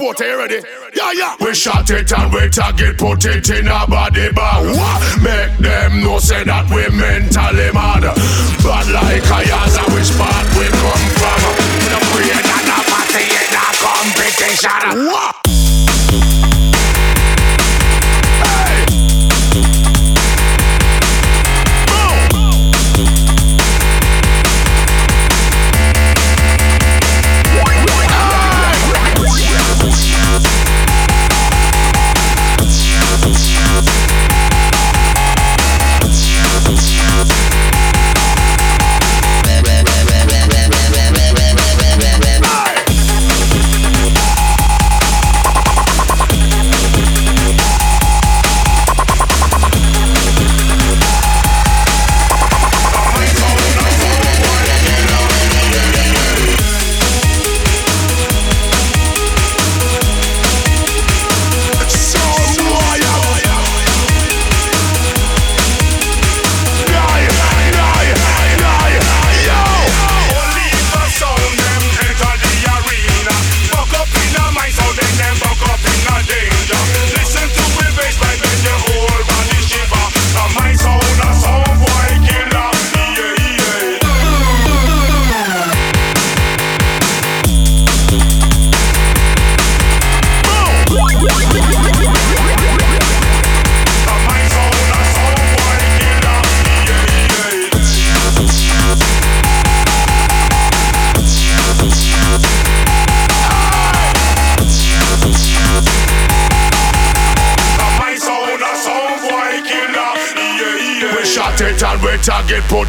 [0.00, 0.62] Yo, reporter, you ready?
[0.94, 1.36] Yeah, yeah.
[1.40, 4.64] We shot it and we target, put it in a body bag.
[4.74, 5.22] What?
[5.22, 8.08] Make them know say that we mentally mad.
[8.64, 11.40] But like a yaza, which part we come from?
[11.84, 15.06] The free and a party a competition.
[15.12, 15.39] What?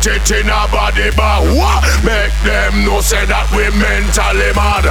[0.01, 1.45] Put it in a body bag.
[1.55, 1.83] What?
[2.03, 4.89] Make them know say that we mentally mad.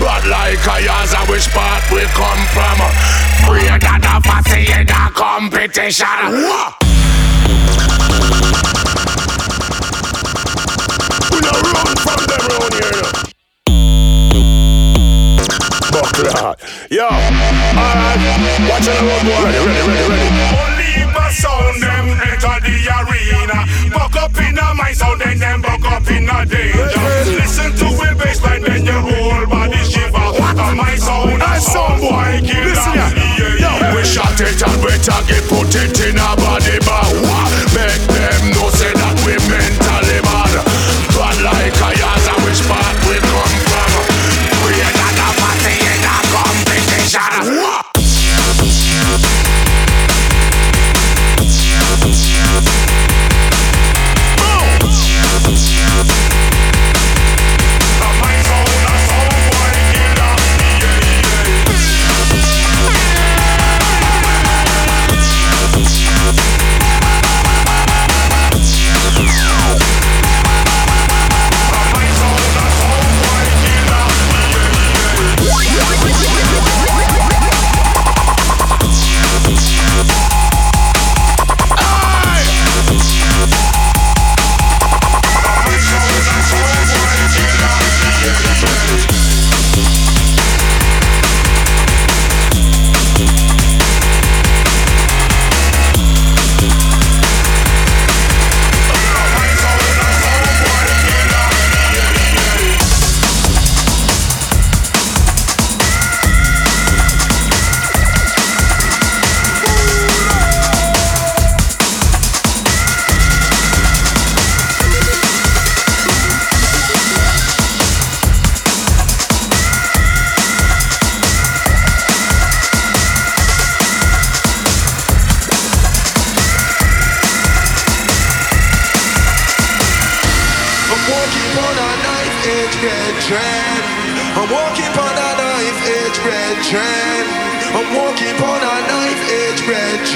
[0.00, 2.80] But like a I wish part we come from?
[3.44, 6.08] Free than a party in a competition.
[6.40, 6.80] What?
[11.32, 11.60] We don't
[12.00, 13.04] from them round here.
[15.92, 16.56] Buckler.
[16.90, 18.20] Yo, alright.
[18.68, 19.36] Watch out, road boy.
[19.44, 20.32] Ready, ready, ready, ready.
[20.56, 21.95] Only a sound
[22.46, 23.58] enter the arena.
[23.90, 26.86] Buck up in a my sound, then them buck up in a danger.
[27.36, 30.16] Listen to we bassline, then your whole body shiver.
[30.16, 32.74] A my sound, a sound boy killer.
[32.94, 33.94] Yeah, yeah.
[33.94, 37.14] We shot it and we target, put it in a body bag.
[37.74, 38.70] Make them know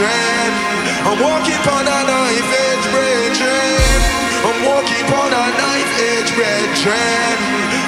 [0.01, 0.53] red.
[1.05, 4.03] I'm walking on a knife edge red trend.
[4.49, 7.39] I'm walking on a knife edge red trend.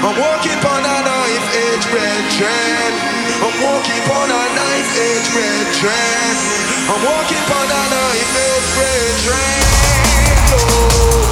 [0.04, 2.94] I'm walking on a knife edge red trend.
[3.40, 6.36] I'm walking on a knife edge red trend.
[6.92, 9.64] I'm walking on a knife edge red trend.
[10.52, 11.31] Oh.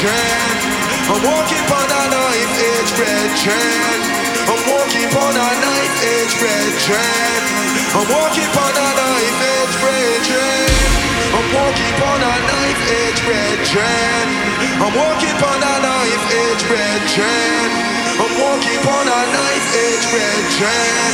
[0.00, 0.56] train.
[1.12, 4.00] I'm walking on a knife edge red train.
[4.48, 7.40] I'm walking on a knife edge red train.
[7.92, 10.72] I'm walking on a knife edge red train.
[11.36, 14.26] I'm walking on a knife edge red train.
[14.80, 17.68] I'm walking on a knife edge red train.
[18.24, 21.12] I'm walking on a knife edge red train.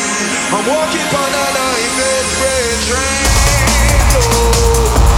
[0.54, 3.26] I'm walking on a knife edge red train.
[4.14, 5.15] Oh.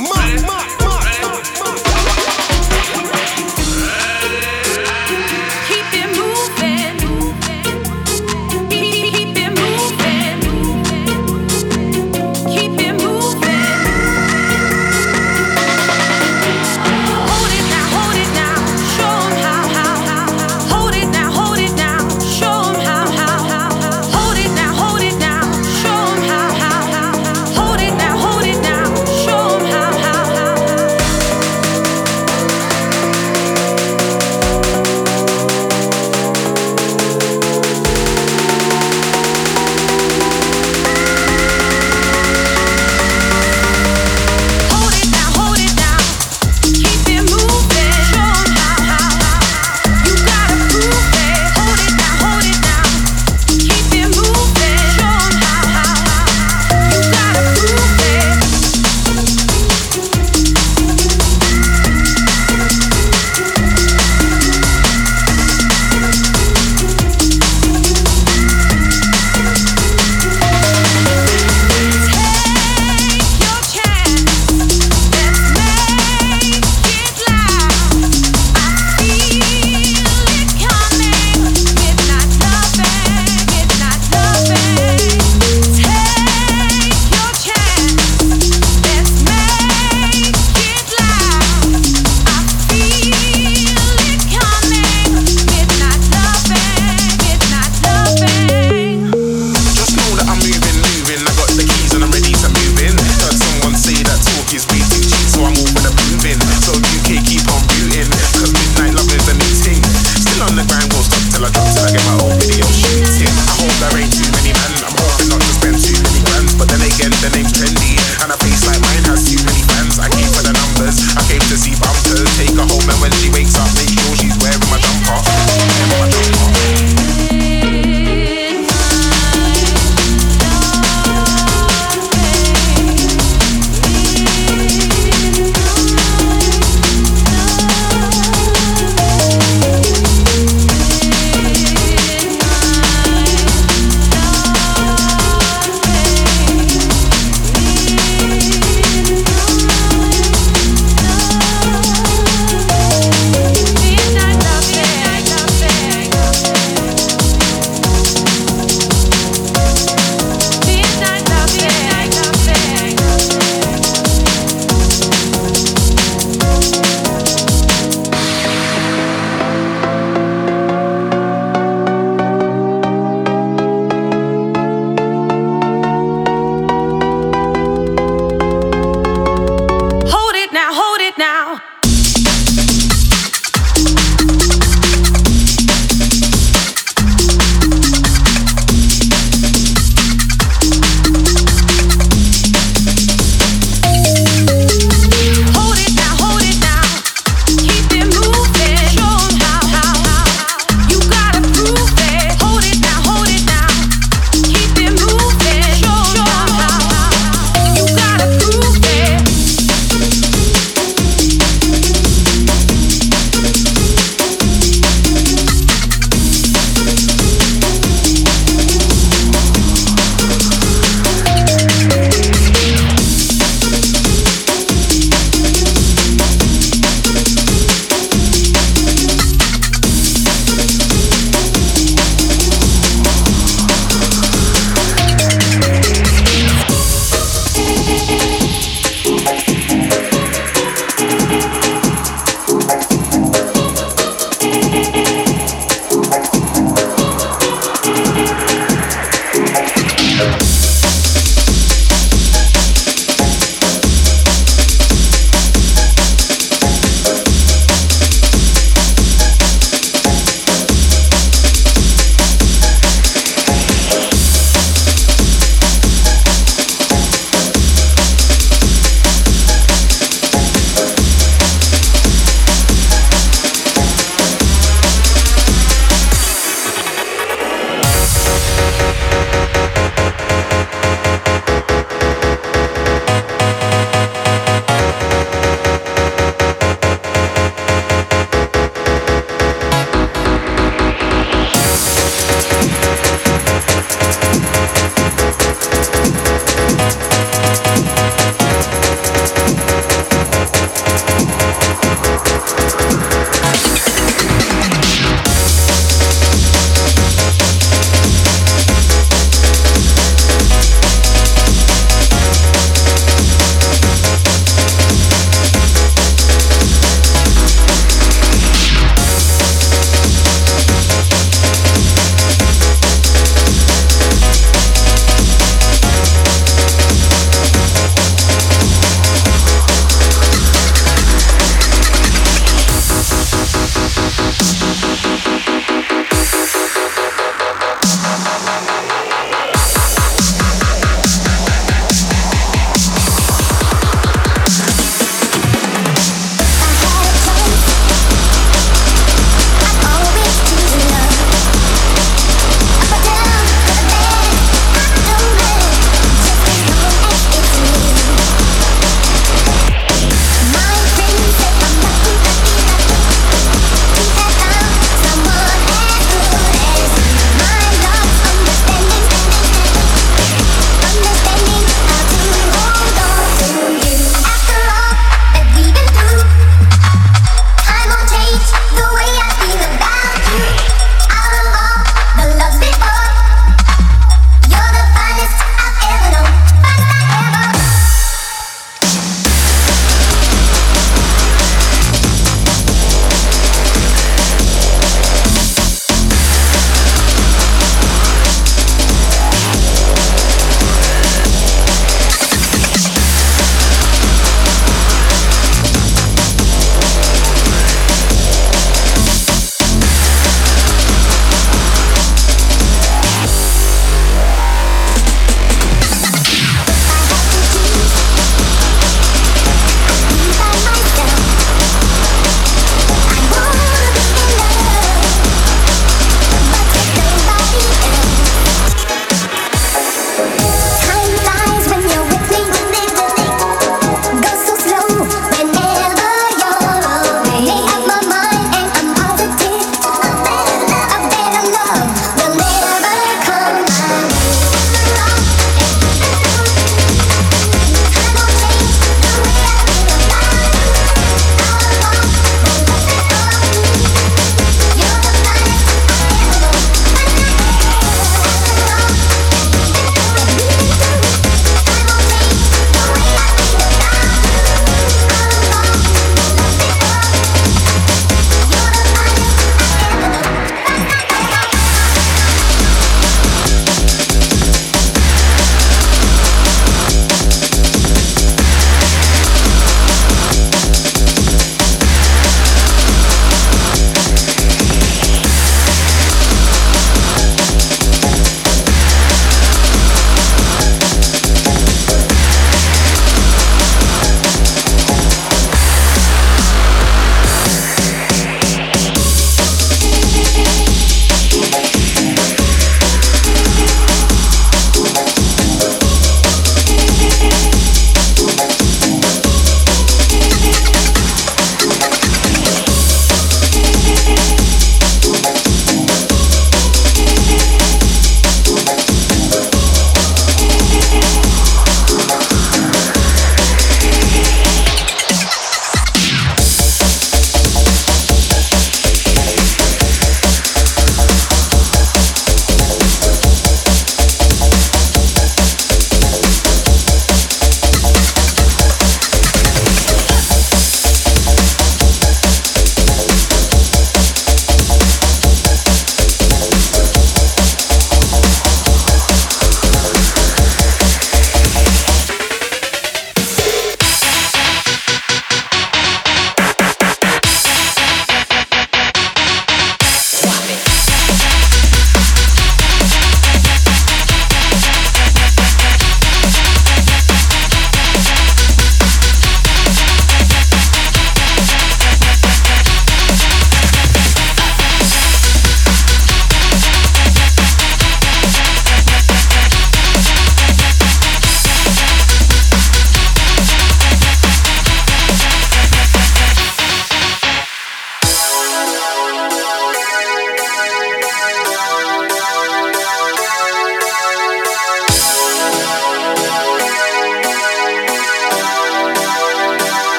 [0.00, 0.59] money.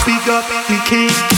[0.00, 1.37] speak up, we can't.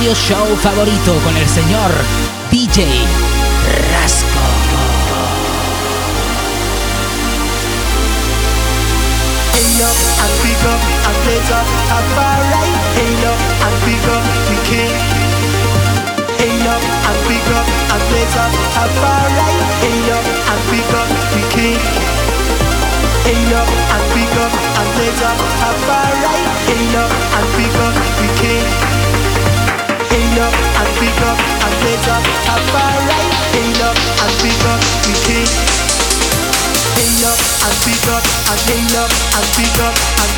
[0.00, 1.90] radio show favorito con el señor
[2.50, 3.29] DJ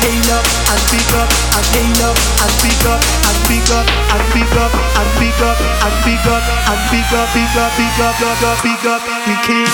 [0.01, 4.23] big up and big up and big up and big up and big up and
[4.33, 8.15] big up and big up and big up and big up big up big up
[8.17, 9.67] big up big up we can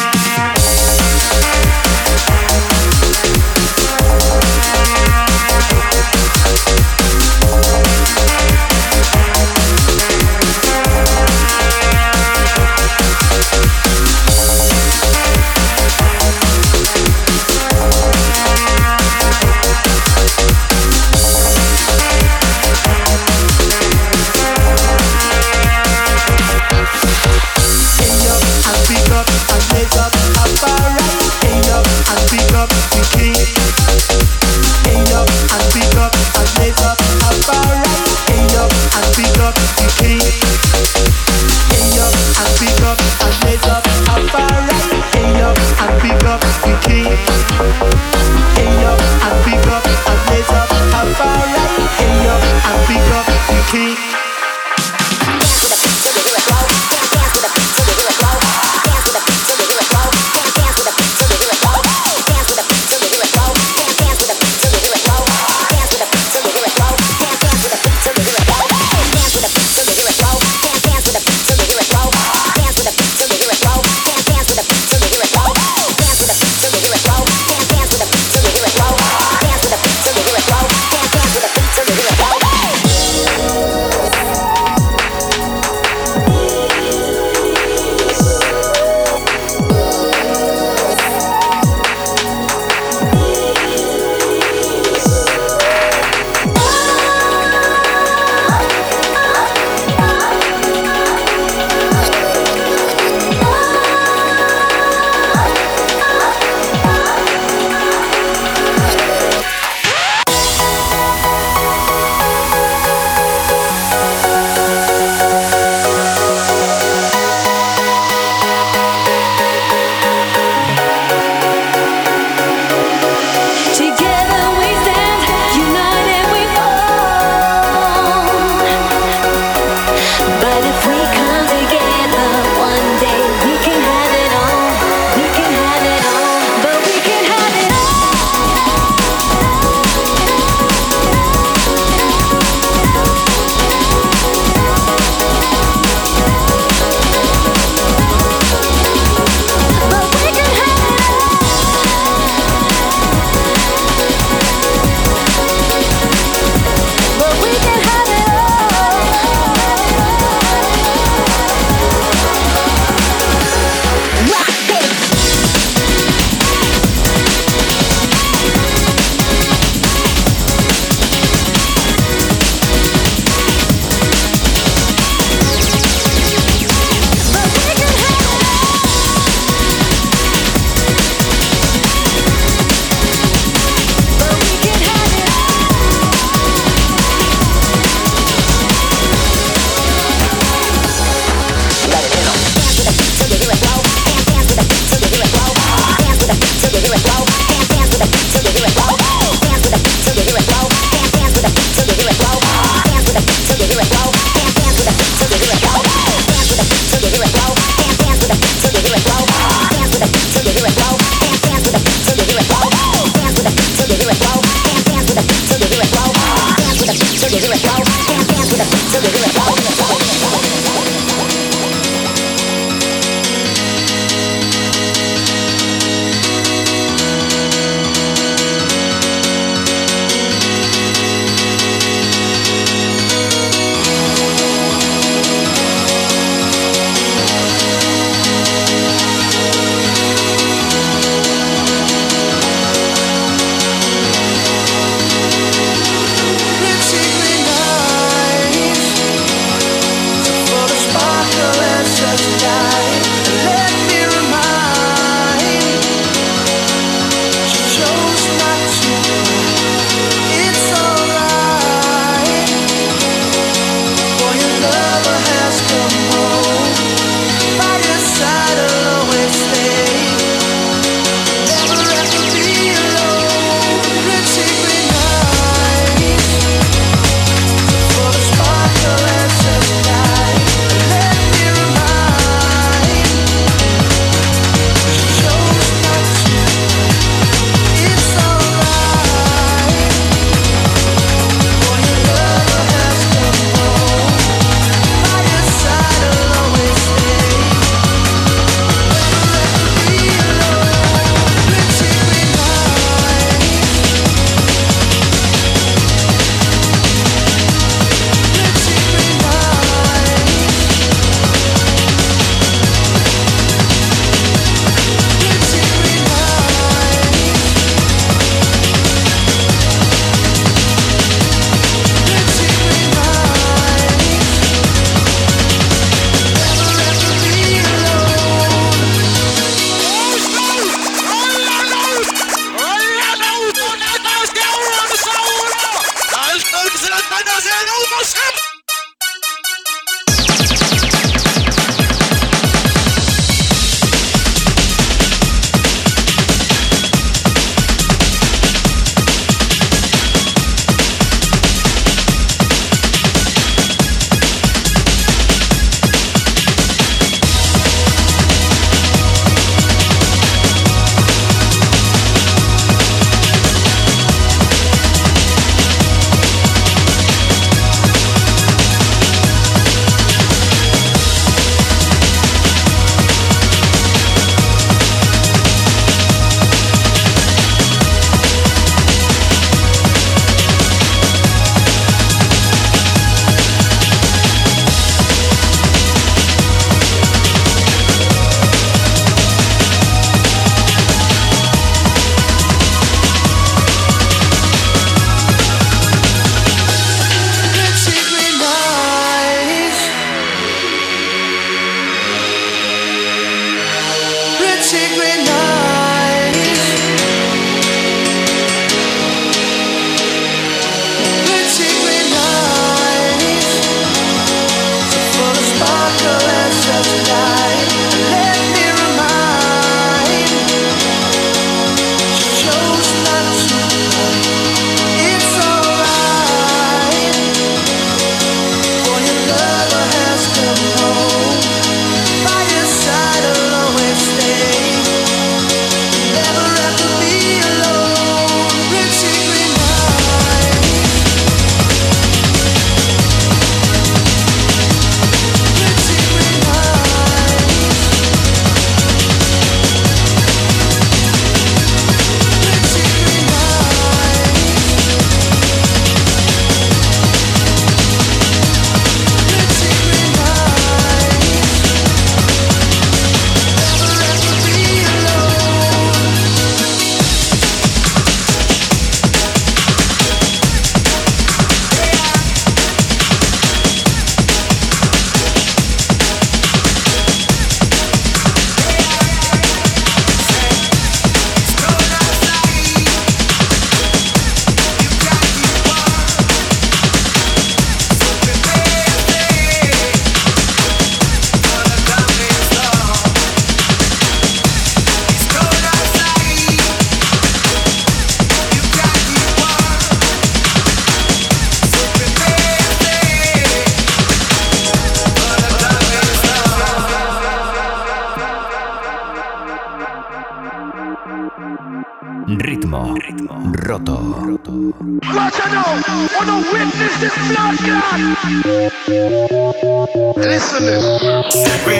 [520.16, 521.79] Listen this.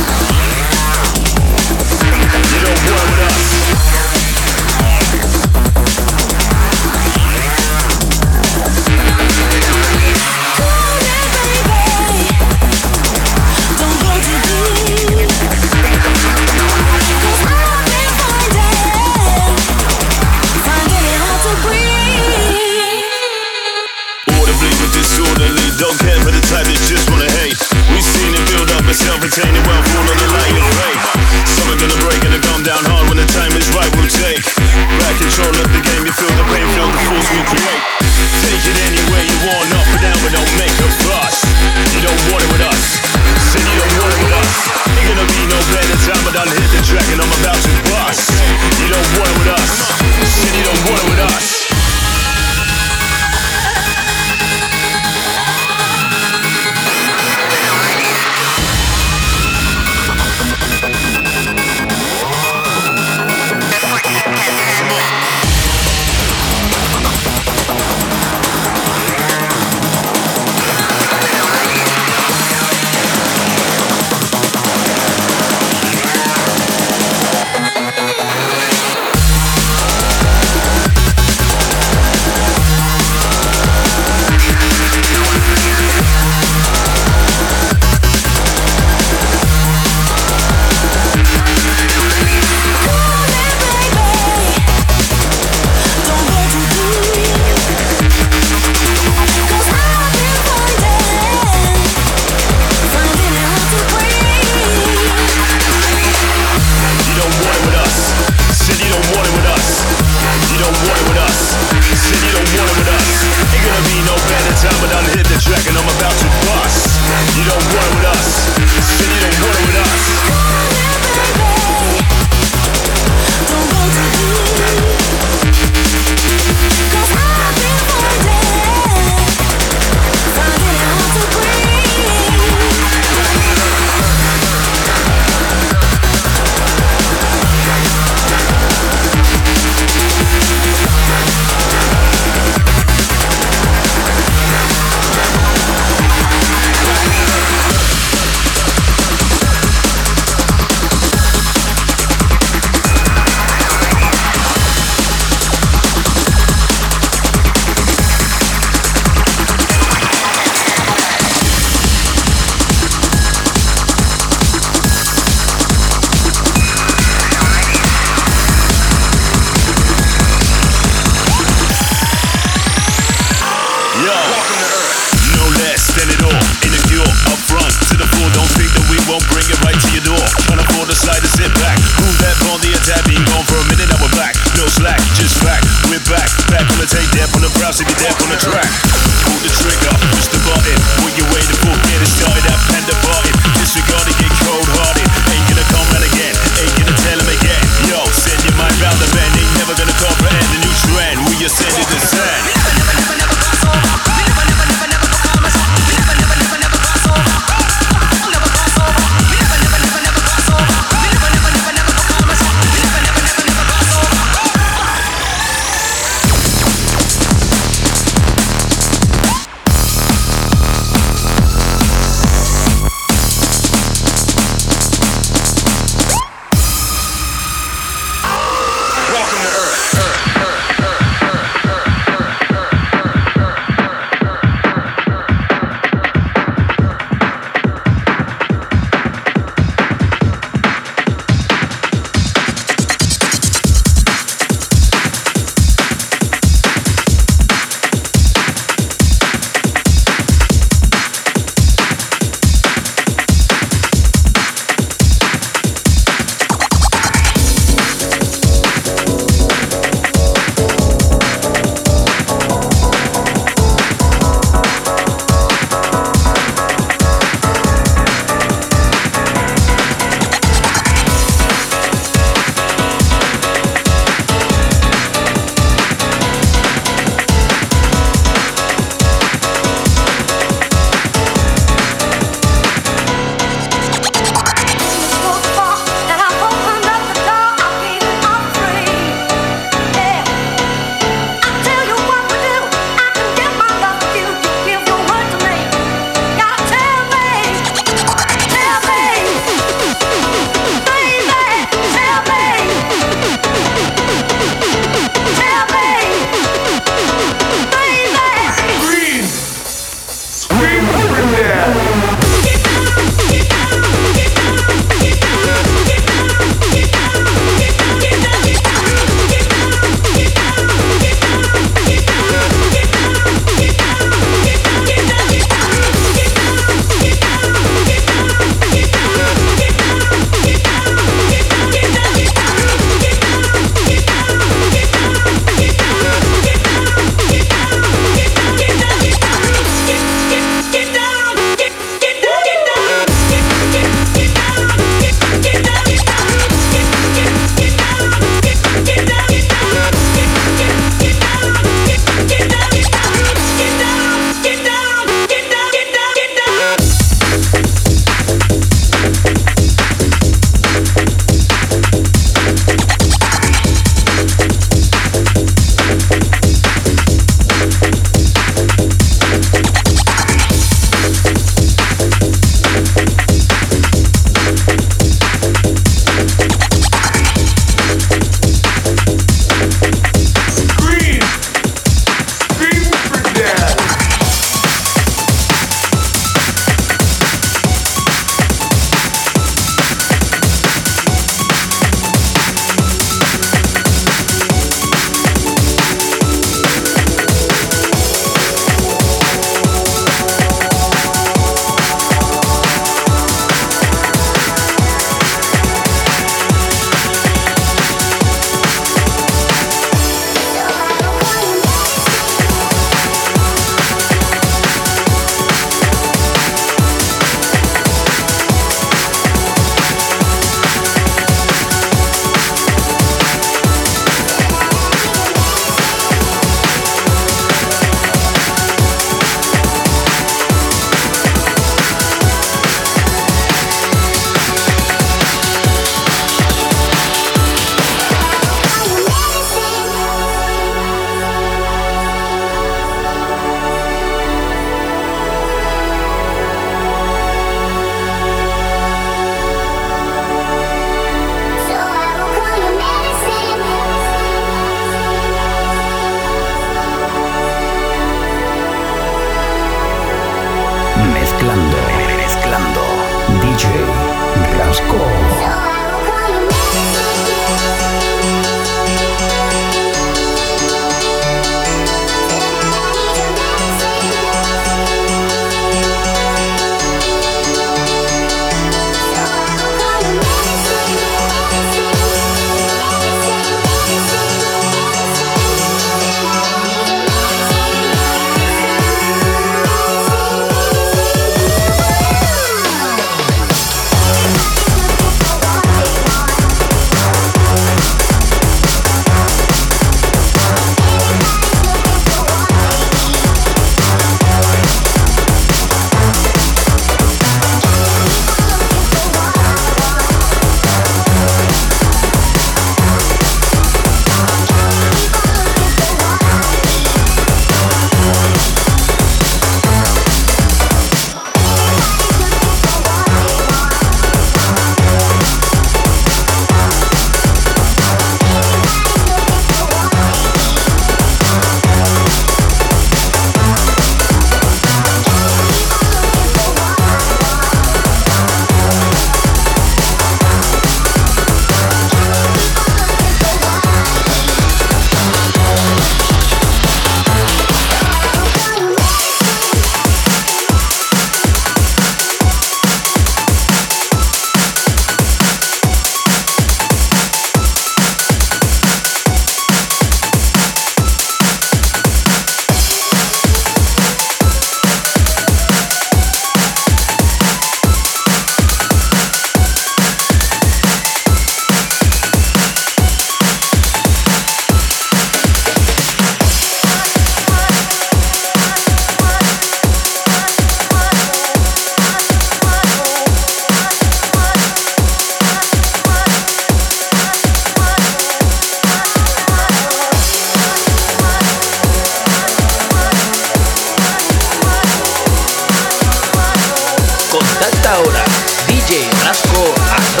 [599.13, 600.00] Roto.